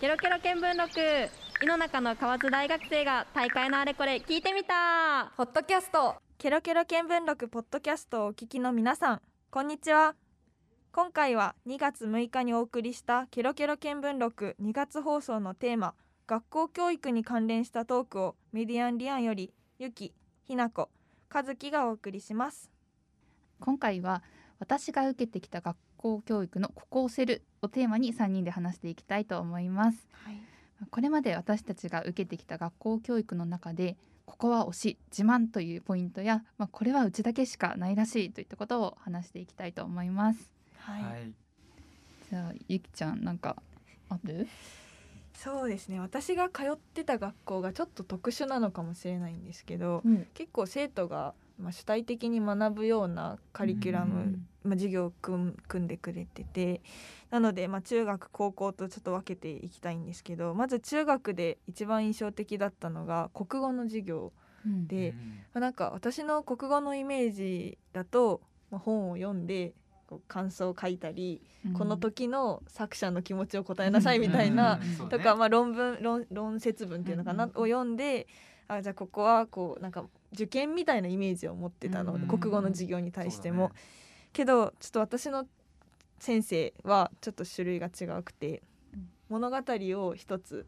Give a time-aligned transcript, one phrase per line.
[0.00, 0.98] ケロケロ見聞録。
[1.62, 5.30] 井の中の河津大学生が大会のあれこれ聞いてみた。
[5.36, 6.14] ポッドキャスト。
[6.38, 10.14] ケロケロ見聞録ポッドキャストをお聞きの皆さんこんにちは。
[10.90, 15.92] 今回は2月6日にお送りしたケロケロ見聞録2月放送のテーマ
[16.26, 20.14] 学校教育に関連したトークをメディアンリアンよりゆき、
[20.46, 20.88] ひなこ、
[21.28, 22.70] かずきがお送りします。
[23.60, 24.22] 今回は
[24.60, 30.40] 私が受けてきた学校教育のここをせるをテーマに3人で話していきたいと思います、はい。
[30.90, 40.50] これまで私たちが受けてきた学校教育の中でここは推し自慢というポイントや、まあ、これはうちだけしかないらしいといったことを話していきたいと思います。
[40.78, 41.32] はい、はい。
[42.30, 43.56] じゃあゆきちゃんなんか
[44.08, 44.48] ある？
[45.34, 46.00] そうですね。
[46.00, 50.26] 私が通ってた学校がちょっと特殊なのかもしれないんですけどうん。
[50.34, 54.46] 結構生徒が、まあ、主体的に学ぶようなカリキュラム、うん。
[54.62, 56.82] まあ、授業を組ん組んでくれてて
[57.30, 64.32] なので、まあ、中学高校とちょっと分けていきたいんですけどまず中学で一番印象的だったのが国語の授業
[64.64, 64.86] うん。
[64.86, 65.14] で、
[65.54, 69.74] まあ、なんか私の国語のイメージだと、まあ、本を読んで
[70.28, 71.40] 感想を書いたり、
[71.72, 75.08] この時の作者の気持ちを答えなさいみたいな、うん。
[75.08, 77.50] とか、まあ、論文論論説文っていうのかな、うん。
[77.50, 78.26] を読んで
[78.70, 83.74] あじゃあここはこうなんか受験みたいなイメージを持ってたの、うん国語の授業に対しても、ね。
[84.32, 85.46] けどちょっと私の
[86.20, 88.62] 先生はちょっと種類が違くて、
[88.94, 90.66] うん物語を一つ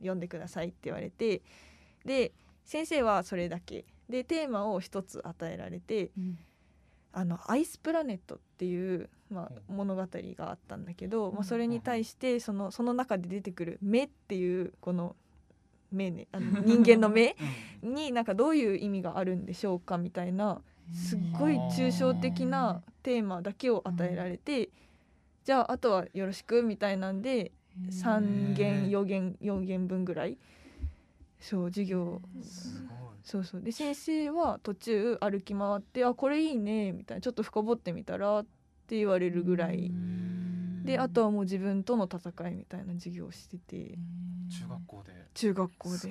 [0.00, 1.42] 読んでくださいって言われて
[2.04, 2.32] で
[2.64, 3.84] 先生はそれだけ。
[4.08, 6.38] でテーマを一つ与えられてうん。
[7.14, 15.14] あのアイスプラネットっていう、まあ、物語があったんだけど、まあ、それに対してそのその中で出てくる「目」っていうこの
[15.92, 17.36] 目ねあの人間の目
[17.82, 17.94] うん。
[17.94, 20.62] になんかどういう意味があるんでしょうかみたいな
[20.92, 24.68] すっごい抽象的なテーマだけを与えられて、
[25.44, 27.50] じゃああとはよろしくみたいなんで
[27.88, 30.38] 3弦4弦4弦分ぐらい
[31.40, 32.20] そう授業。
[33.24, 33.62] そうそう。
[33.62, 38.44] で先生は途中歩き回って「あこれいいね」みたいな「ちょっと深掘ってみたら」っ
[38.86, 39.90] て言われるぐらい
[40.84, 43.98] であとはもう自分との戦いみたいな授業をしてて。
[44.50, 45.12] 中学校で。
[45.34, 45.96] 中学校で。
[45.98, 46.08] す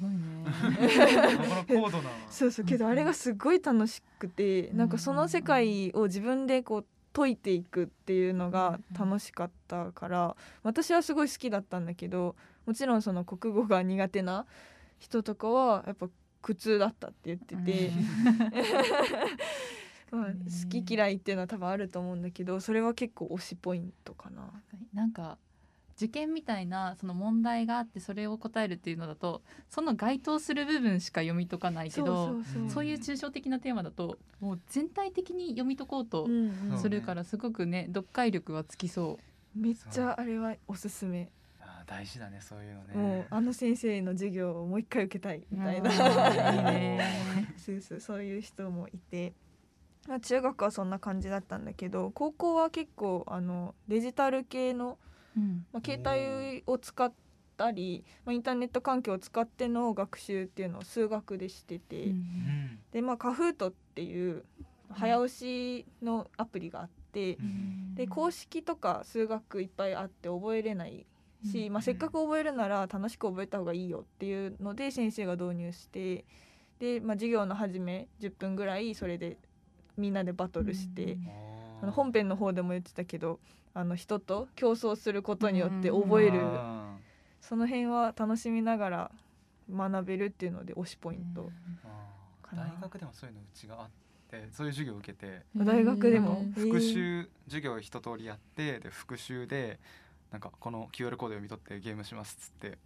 [0.00, 0.10] ごい。
[0.10, 0.44] ね。
[0.44, 2.10] なかなか高度な。
[2.30, 2.64] そうそう。
[2.66, 14.46] けどあれがすごい楽しくてなんかその世界を自分でこう解いていくっていうのが楽しかったから私はすごい好きだったんだけどもちろんその国語が苦手な
[14.98, 16.08] 人とかはやっぱ
[16.42, 17.92] 苦痛だったって言ってて、
[20.12, 24.50] まあ、好き嫌いっていうのは多分あると思うんだけどそれは結構推しポイントかな。
[24.92, 25.38] なんか
[25.96, 32.84] 受験みたいなその問題があってそれを答えるっていうのだとその該当する部分しか読み解かないけどそうそうそう。
[32.84, 36.28] いう抽象的なテーマだともう全体的に読み解こうと
[36.76, 39.18] するからすごくね読解力はつきそ
[39.54, 41.30] めっちゃあれはおすすめ、
[41.60, 42.94] あー大事だねそういうのね。
[42.94, 45.90] もうあの先生の授業をもう一回受けたいみたいな。
[45.90, 47.00] うんいいね。
[47.58, 49.32] そうそうそういう人もいて、まあ、
[50.20, 54.98] 中学はそんな感じだったんだけど高校は結構あのデジタル系の、
[55.36, 55.40] う。
[55.40, 57.10] うんまあ、携帯を使っ
[57.56, 62.78] たり、まあ、インターネット環境を使っての学習っていうのを数学でしてて、うんうん。
[62.92, 64.44] でまあカフートっていう
[64.90, 67.38] 早押しのアプリがあって、
[67.94, 71.06] で公式とか数学いっぱいあって覚えれない
[71.44, 76.24] し、うんまあ、せっかく覚えるなら楽しく覚えた方がいいよっていうので先生が導入して
[76.78, 79.38] で、まあ、授業の初め10分ぐらいそれで
[79.96, 81.18] みんなでバトルして、
[81.82, 83.40] あの本編の方でも言ってたけど
[83.74, 86.96] あの人と競争することによって覚える、あ
[87.40, 89.10] その辺は楽しみながら
[89.70, 91.50] 学べるっていうので推しポイント、
[92.54, 93.88] 大学でもそういうのうちがあっ
[94.30, 96.44] てそういう授業を受けて大学でも。
[96.54, 99.78] 復習授業一通りやってで復習で
[100.30, 102.78] なんかこの QR コード読み取ってゲームしますっつって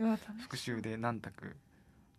[0.42, 1.54] 復習で何択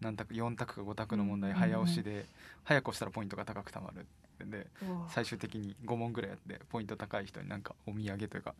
[0.02, 2.26] 何択4択か5択の問題うん早押しで
[2.64, 4.06] 早く押したらポイントが高くたまる
[4.46, 4.68] で
[5.10, 8.54] 最終的に5問ぐらいやってポイント高い人になんかお土産というか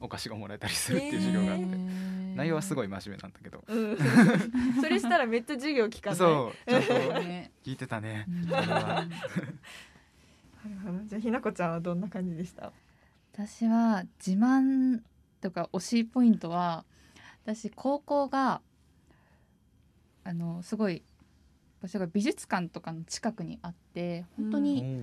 [0.00, 1.64] お菓子がもらえたりするっていう授業があって、
[2.36, 3.98] 内容はすごいい真面目なんだけど、うん、
[4.80, 6.18] それしたらめっちゃ授業聞かない。
[6.18, 8.24] そうちゃんとね聞いてたね。
[8.48, 8.60] な
[9.02, 9.08] る
[10.84, 11.04] ほど。
[11.04, 12.72] じゃあひなこちゃんはどんな感じでした？
[13.32, 15.00] 私は自慢
[15.40, 16.84] とか推しポイントは
[17.44, 18.60] 私高校が
[20.28, 21.02] あのすごい
[21.80, 25.00] 場所が美術館とかの近くにあって本当に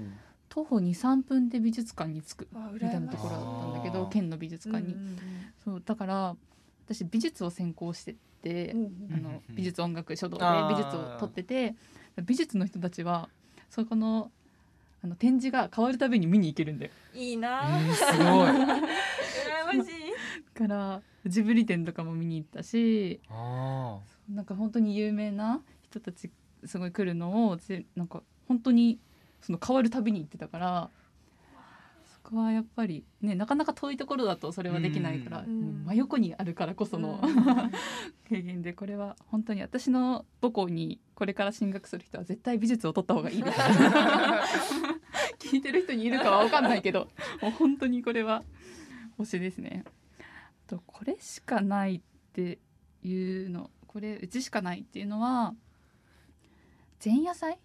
[0.50, 5.18] 徒歩23分で美術館に着くあみたいなところだったんだけど県の美術館に、うん
[5.64, 6.36] そうだから
[6.86, 11.74] 私美術を専攻してて、うんうんあの美術音楽書道で美術を取ってて
[12.24, 13.28] 美術の人たちは
[13.72, 14.30] そこの
[15.04, 16.92] あの展示が変わるたびに見に行けるんだよ。
[17.16, 17.64] いいな。
[17.64, 18.26] あ、えーすごい。
[19.74, 20.06] 羨ましい。
[20.54, 24.00] からジブリ展とかも見に行ったしあ
[24.30, 26.32] なんか本当に有名な人たち
[26.66, 29.00] すごい来るのをぜなんか本当に
[29.42, 30.90] その変わるたびに行ってたから
[32.24, 37.72] そこはやっぱりねなかなか遠いところだとそれはできないから、真横にあるからこその、うん。
[38.28, 44.44] 経験でこれは本当に私の母校にこれから進学する人は絶対美術を取った方がいいみたいな。
[45.38, 47.08] 聞いてる人にいるかは分かんないけど
[47.42, 48.44] もう本当にこれは
[49.20, 49.84] 推しですね。
[50.18, 50.24] あ
[50.68, 52.02] とこれしかないっ
[52.34, 52.58] て
[53.04, 55.54] いうのこれうちしかないっていうのは
[57.04, 57.58] 前夜祭？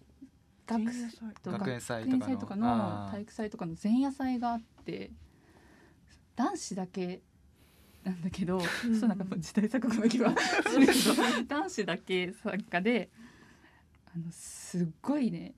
[0.65, 1.19] 学前夜祭。
[1.43, 2.25] と学園祭とかの。
[2.25, 2.67] 祭とかの。
[2.69, 3.11] あー。
[3.11, 5.11] 体育祭とかの前夜祭があって
[6.37, 7.21] 男子だけ
[8.05, 8.61] なんだけど、ん
[8.97, 10.33] そうなんかもう時代錯誤の気は
[10.71, 13.09] するけど男子だけ参加で
[14.15, 15.53] あのすっごいね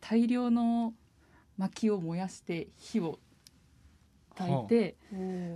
[0.00, 0.94] 大量の
[1.56, 3.18] 薪を燃やして火を
[4.36, 4.96] 焚いて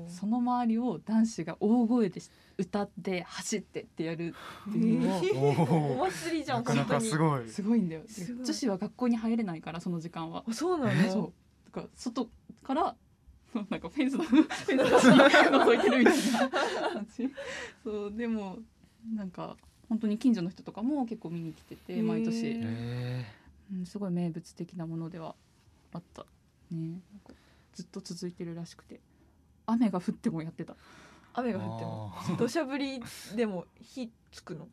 [0.08, 2.20] その周りを男子が大声で
[2.56, 4.34] 歌って走ってってやる
[4.68, 7.48] っていうのをおお祭りじゃんなかなかすいごい。
[7.48, 8.02] すごいんだよ。
[8.44, 10.44] 女子は学校に入れないからその時間は。
[10.48, 11.32] あそうなえのそう。
[11.66, 12.28] だから外
[12.62, 12.96] から
[13.68, 15.08] なんかフェンスの フェンスの端
[15.48, 16.48] 覗いてるみたいな
[16.92, 17.30] 感じ。
[17.84, 18.58] そうでも
[19.14, 19.56] なんか
[19.88, 22.04] 本当に近所の人とかも結構見に来てへてー。
[22.04, 23.26] 毎年、え
[23.72, 25.34] うん、すごい名物的なものでは
[25.92, 26.26] あった
[26.70, 26.78] ね。
[26.78, 27.32] なんか
[27.74, 29.00] ずっと続いてるらしくて。
[29.66, 30.76] 雨が降ってもやってた。
[31.34, 32.12] 雨が降っても。
[32.38, 33.00] 土砂降り
[33.36, 34.68] でも火つくの？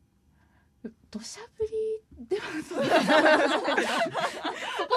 [1.11, 1.49] 土砂降
[2.19, 2.95] りではそう そこ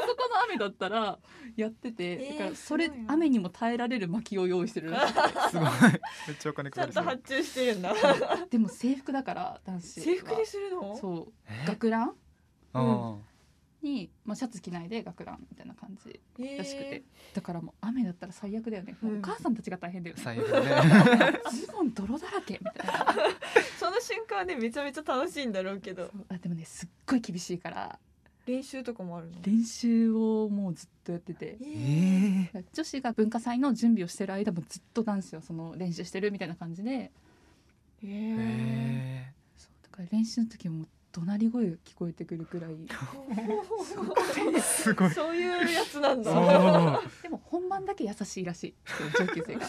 [0.06, 1.18] そこの雨だったら
[1.56, 5.68] やってて、えーだからそれ雨にも耐えられる薪を用意してるらしくてすごい。
[6.28, 7.94] めっちゃお金ちかかりそうゃんと発注してるんだ。
[8.48, 10.04] でも制服だから男子は。
[10.04, 10.96] 制服にするの？
[10.96, 11.32] そう。
[11.46, 11.64] え？
[11.66, 12.14] 学ラン？
[12.72, 13.16] あ
[13.82, 16.20] に、まあ、シャツ着ないで学ランみたいな感じ
[16.58, 17.02] らしくて、
[17.34, 19.18] だからもう雨だったら最悪だよね、うん。
[19.18, 20.22] お母さんたちが大変だよね。
[20.22, 21.38] ー最悪だね。
[21.50, 23.14] ズボン泥だらけみたいな。
[23.78, 26.10] その瞬間はねめちゃめちゃ楽しいんだろうけど。
[26.28, 27.98] あでもねすっごい厳しいから。
[28.46, 29.40] 練習とかもあるの？
[29.42, 31.56] 練習をもうずっとやってて。
[31.62, 36.90] ええ女子が文化祭の準備をしてる間もずっと男子はその練習してるみたいな感じで。
[36.90, 37.10] へ
[38.02, 39.72] えそう。
[39.82, 42.72] だから練習の時も怒鳴り声が聞こえてくるくらい。
[42.72, 45.10] ー、すごい。
[45.10, 46.32] そういうやつなんだ。
[47.22, 48.74] でも本番だけ優しいらしい
[49.18, 49.66] 上級生が。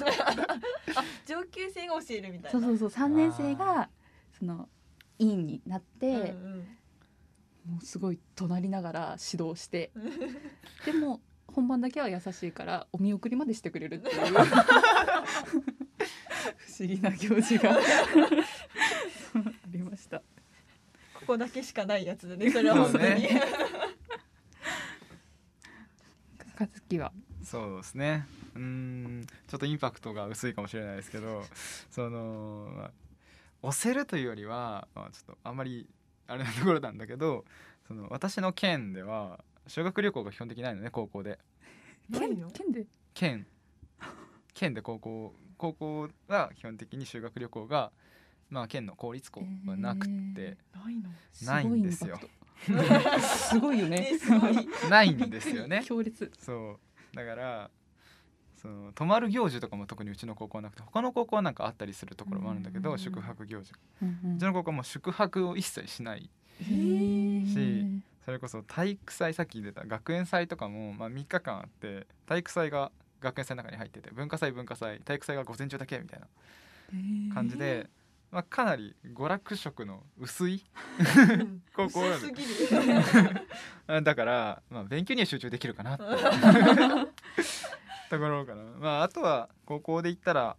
[0.96, 2.60] あ 上級生が教えるみたいな。
[2.60, 3.90] そうそうそう3年生が
[4.38, 4.70] その
[5.18, 6.78] 委員になって、うん
[7.66, 9.92] もうすごい怒鳴りながら指導して。
[9.96, 10.10] う ん
[10.86, 14.34] でも本番だけは優しいからお見送りまでしてくれるっていう。
[16.58, 17.78] 不思議な行事が。
[21.22, 23.06] ここだけしかないやつだねそれは本当に、
[27.00, 27.12] は
[27.44, 31.44] そうですねうーんちょっとインパクトが薄いかもしれないですけど
[31.90, 32.92] その、まあ
[33.64, 35.88] 押せるというよりは、まあ、ちょっとあんまり
[36.28, 37.46] あれなところなんだけど
[37.88, 41.38] その私の県では修学旅行が基本的にないのね高校で
[42.10, 43.46] ないの県で県
[44.54, 47.92] 県で高校高校は基本的に修学旅行が
[48.52, 51.10] まあ県の公立校はなくって、ないの。
[51.44, 52.20] ないんですよ。
[53.20, 54.12] すごいよえね。
[54.20, 54.68] すごい。
[54.90, 55.82] ないんですよね。
[55.86, 56.32] 強烈。
[56.38, 56.80] そ
[57.14, 57.16] う。
[57.16, 57.72] だから
[58.58, 62.84] その泊まる行事とかも特にうちの高校はなくて他の高校はなんかあったりするところもあるんだけうん。
[62.84, 63.72] ど宿泊行事
[64.04, 64.36] うんうん。
[64.36, 76.28] うちの高校はもう宿泊を一切しないしそれこそ体育祭さっき出た学園祭とかも、まあ、3日間あって体育祭が学園祭の中に入ってて文化祭文化祭体育祭が午前中だけみたいな
[77.34, 77.90] 感じで、
[78.32, 80.64] まあ、かなり娯楽色の薄い
[81.00, 81.62] うん。
[81.76, 82.32] 高校薄
[84.04, 86.04] だから、まあ、勉強には集中できるかなって
[88.10, 90.56] ところかな、まあ、あとは高校で言ったら、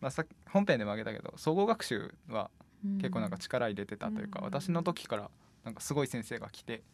[0.00, 2.50] まあ、さ本編でも挙げたけど総合学習は
[2.98, 4.44] 結構なんか力入れてたというか、うん。
[4.44, 5.30] 私の時から
[5.64, 6.84] なんかすごい先生が来て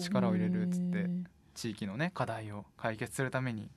[0.00, 1.08] 力を入れるっつって
[1.54, 3.70] 地域のね課題を解決するために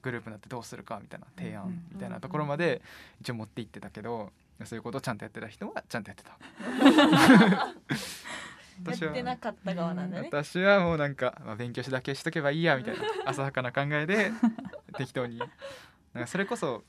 [0.00, 2.80] グループになってどうするかみたいな提案うんみたいなところまで
[3.20, 4.32] 一応持って行ってたけど
[4.64, 6.38] そういうことをちゃんとやってた人はちゃんとやってた。
[8.84, 9.06] 私は。
[9.06, 10.28] やってなかった側なんだね。
[10.30, 14.30] 私はもうなんか、まあ、勉強しだけしとけばいいやみたいな浅はかな考えで
[14.96, 15.38] 適当に。
[15.38, 16.84] なんかそれこそ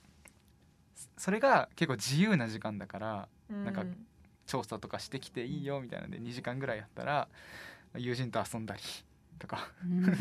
[1.18, 3.84] それが結構自由な時間だからなんか
[4.46, 7.28] 調査とかしてきていいよみたいなので2時間ぐらいやったら
[7.96, 8.82] 友人と遊んだり
[9.38, 9.72] とか。
[9.84, 10.06] うん。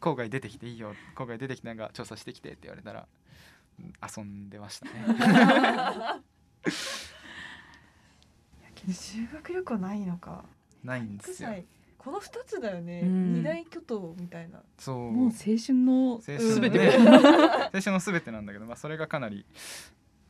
[0.00, 3.06] 郊外出てきていいよ郊外出てきてなんか調査してきてって言われたらうん
[4.16, 4.92] 遊んでましたね。
[8.92, 10.44] 修学旅行ないのか。
[10.82, 11.50] ないんですよ。
[11.98, 13.34] この二つだよね、うん。
[13.34, 14.62] 二大巨頭みたいな。
[14.78, 15.12] そう。
[15.12, 16.96] もう青春の青春のすべて。
[16.96, 19.44] 青春の全てなんだけど、まあ、それがかなり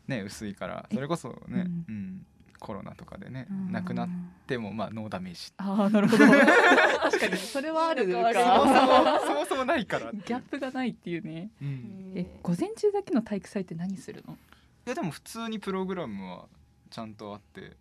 [0.08, 2.26] ね薄いからそれこそね、ううんん
[2.58, 3.72] コロナとかでねうん。
[3.72, 4.08] なくなっ
[4.50, 5.52] てもまあノーダメージ。
[5.58, 6.26] ああなるほど。
[6.26, 10.10] 確かにそれはあるかそもかそもそもそもないから。
[10.12, 11.50] ギャップがないっていうね。
[11.62, 12.12] うん。
[12.16, 14.34] え午前中だけの体育祭って何するの？
[14.34, 14.36] い
[14.88, 16.48] やでも普通にプログラムは
[16.90, 17.76] ちゃんとあって、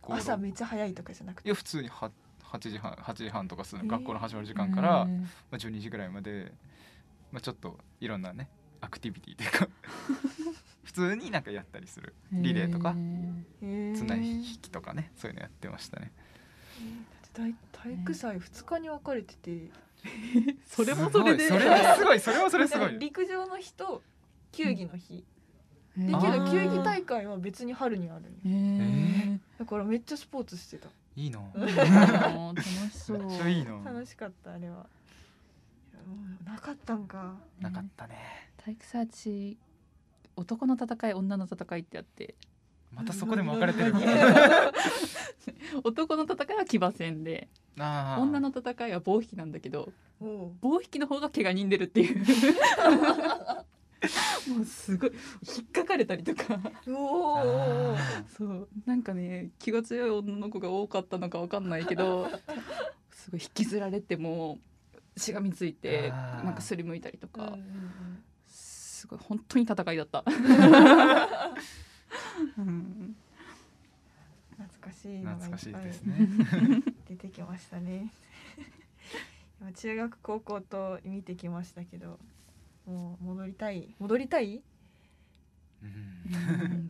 [0.00, 0.16] こう。
[0.16, 1.48] 朝めっちゃ早いとかじゃなくて？
[1.48, 2.10] いや普通には
[2.44, 5.10] 8時半8時半とかする学校の始まる時間から、ま
[5.50, 6.52] あ、12時ぐらいまで、
[7.32, 8.48] まあ、ちょっといろんなね
[8.80, 9.68] アクティビティというか
[10.84, 12.14] 普通になんかやったりする。
[12.32, 12.94] リレーとか。
[13.60, 15.10] 綱引きとかね。
[15.16, 16.12] そういうのやってましたね。
[17.34, 19.70] だって体体育祭2日に分かれてて、
[20.66, 21.46] それもそれで。
[21.46, 21.60] すごい。
[21.60, 22.20] それはすごい。
[22.20, 22.98] それはそれすごい。
[22.98, 24.02] 陸上の日と
[24.52, 25.24] 球技の日、
[25.98, 30.88] へーでけど球技大会は別に春にあるんだからめっちゃスポーツしてた。
[31.16, 31.52] いいの？
[31.54, 31.70] 楽
[32.62, 33.18] しそう
[33.84, 34.86] 楽しかったあれは。
[35.92, 37.36] いやもうなかったんか。
[37.60, 38.50] なかったね。
[38.56, 39.58] 体育祭私
[40.36, 42.34] 男の戦い女の戦いってあって。
[42.94, 43.92] またそこでも分かれてる。
[43.92, 44.02] 何
[45.82, 52.24] 男の戦いは騎馬戦で女の戦いは棒引きなんだけど棒引きの方が怪我人出るっていう。
[54.48, 55.12] もうすごい
[55.56, 56.60] 引っかかれたりとか。
[56.84, 58.68] そう。
[58.84, 62.28] なんかね気が強い女の子が多かったのかわかんないけど
[63.10, 64.58] すごい引きずられても
[65.16, 67.54] しがみついてなんかすりむいたりとか。
[67.54, 68.13] うん
[69.14, 70.24] うんうんすごい本当に戦いだった。
[72.58, 73.16] うん
[74.58, 76.28] 懐かしいのがいっぱ懐かしいですいね。
[77.08, 78.12] 出てきましたね。
[79.60, 82.18] 今中学高校と見てきましたけど
[82.86, 83.94] もう戻りたい。
[83.98, 84.62] 戻りたい？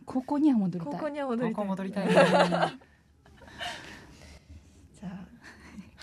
[0.05, 0.93] 高校には戻りたい。
[0.93, 5.27] 高校には戻りたい高校戻りたいじゃあ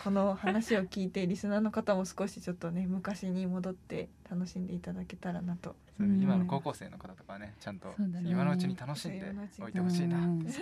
[0.02, 5.76] この話を聞いてリスナーの方も少しちょっとね昔に戻って楽しんでいただけたらなと。
[6.00, 7.94] 今の高校生の方とかはねちゃんと
[8.24, 10.18] 今のうちに楽しんでおいてほしいな。
[10.18, 10.58] う んぜ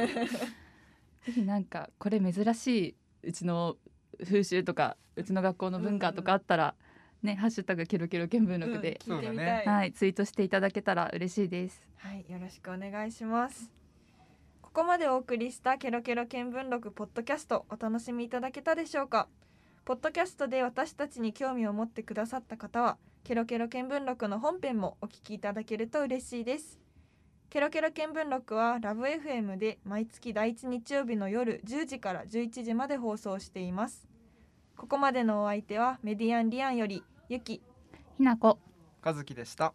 [1.24, 3.76] ひなんかこれ珍しいうちの
[4.22, 6.74] 風習とかうちの学校の文化とかあったら、
[7.22, 9.64] ねハッシュタグケロケロ見聞録で、うん聞いてみたい、そうだね。
[9.66, 11.80] はいツイートしていただけたら嬉しいです。
[11.96, 13.79] はい、よろしくお願いします。
[14.72, 19.26] ここまでお送りしたケロケロ見聞録ポッドキャストお楽しみいただけたでしょうか？
[19.84, 26.78] ポッドキャストで私たちに興味を持ってくださった方は、ケロケロ見聞録の本編もお聞きいただけると嬉しいです。
[27.50, 34.06] ケロケロ見聞録はラブ FM で毎月第1日曜日の夜10時から11時まで放送しています。
[34.76, 37.60] ここまでのお相手はメディアンリアンよりゆき
[38.18, 38.60] ひなこ
[39.02, 39.74] 和樹でした